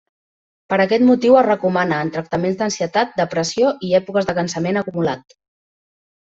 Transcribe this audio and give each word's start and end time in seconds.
Per 0.73 0.77
aquest 0.85 1.03
motiu 1.09 1.37
es 1.41 1.45
recomana 1.47 1.99
en 2.05 2.09
tractaments 2.15 2.57
d’ansietat, 2.63 3.13
depressió 3.21 3.75
i 3.89 3.93
èpoques 4.01 4.31
de 4.33 4.37
cansament 4.41 4.83
acumulat. 4.85 5.39